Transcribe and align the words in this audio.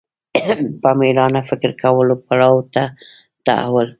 په 0.81 0.89
مېړانه 0.99 1.41
فکر 1.49 1.71
کولو 1.81 2.15
پړاو 2.25 2.57
ته 2.73 2.83
تحول 3.45 3.87